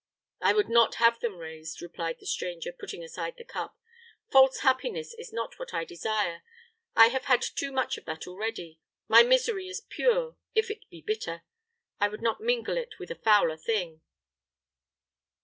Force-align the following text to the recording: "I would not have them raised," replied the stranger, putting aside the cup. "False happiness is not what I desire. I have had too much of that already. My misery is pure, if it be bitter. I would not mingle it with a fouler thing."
"I 0.41 0.53
would 0.53 0.67
not 0.67 0.95
have 0.95 1.19
them 1.19 1.37
raised," 1.37 1.79
replied 1.79 2.17
the 2.19 2.25
stranger, 2.25 2.71
putting 2.71 3.03
aside 3.03 3.35
the 3.37 3.43
cup. 3.43 3.77
"False 4.31 4.61
happiness 4.61 5.13
is 5.13 5.31
not 5.31 5.59
what 5.59 5.75
I 5.75 5.85
desire. 5.85 6.41
I 6.95 7.09
have 7.09 7.25
had 7.25 7.43
too 7.43 7.71
much 7.71 7.99
of 7.99 8.05
that 8.05 8.25
already. 8.25 8.79
My 9.07 9.21
misery 9.21 9.67
is 9.67 9.85
pure, 9.87 10.37
if 10.55 10.71
it 10.71 10.89
be 10.89 11.01
bitter. 11.03 11.43
I 11.99 12.07
would 12.07 12.23
not 12.23 12.41
mingle 12.41 12.77
it 12.77 12.97
with 12.97 13.11
a 13.11 13.15
fouler 13.21 13.57
thing." 13.57 14.01